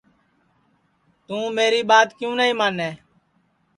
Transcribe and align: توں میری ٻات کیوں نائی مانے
توں 1.25 1.45
میری 1.57 1.81
ٻات 1.89 2.07
کیوں 2.19 2.33
نائی 2.37 2.53
مانے 2.59 2.89